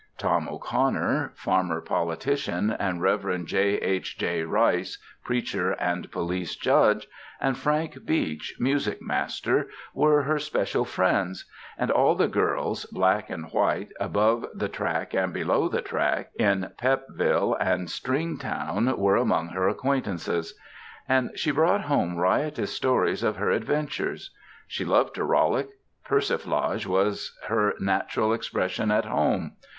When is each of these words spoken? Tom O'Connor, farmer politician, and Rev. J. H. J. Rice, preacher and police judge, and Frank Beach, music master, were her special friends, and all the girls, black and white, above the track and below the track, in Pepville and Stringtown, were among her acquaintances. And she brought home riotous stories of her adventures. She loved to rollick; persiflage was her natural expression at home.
Tom 0.17 0.49
O'Connor, 0.49 1.33
farmer 1.35 1.79
politician, 1.79 2.71
and 2.71 3.03
Rev. 3.03 3.45
J. 3.45 3.75
H. 3.77 4.17
J. 4.17 4.41
Rice, 4.41 4.97
preacher 5.23 5.73
and 5.73 6.09
police 6.11 6.55
judge, 6.55 7.07
and 7.39 7.55
Frank 7.55 8.03
Beach, 8.03 8.55
music 8.59 8.99
master, 8.99 9.67
were 9.93 10.23
her 10.23 10.39
special 10.39 10.85
friends, 10.85 11.45
and 11.77 11.91
all 11.91 12.15
the 12.15 12.27
girls, 12.27 12.85
black 12.87 13.29
and 13.29 13.51
white, 13.51 13.89
above 13.99 14.47
the 14.55 14.67
track 14.67 15.13
and 15.13 15.31
below 15.35 15.69
the 15.69 15.83
track, 15.83 16.31
in 16.39 16.71
Pepville 16.79 17.55
and 17.59 17.87
Stringtown, 17.87 18.97
were 18.97 19.17
among 19.17 19.49
her 19.49 19.67
acquaintances. 19.67 20.55
And 21.07 21.37
she 21.37 21.51
brought 21.51 21.81
home 21.81 22.15
riotous 22.17 22.73
stories 22.73 23.21
of 23.21 23.35
her 23.35 23.51
adventures. 23.51 24.31
She 24.67 24.83
loved 24.83 25.13
to 25.13 25.23
rollick; 25.23 25.67
persiflage 26.03 26.87
was 26.87 27.37
her 27.49 27.75
natural 27.79 28.33
expression 28.33 28.89
at 28.89 29.05
home. 29.05 29.57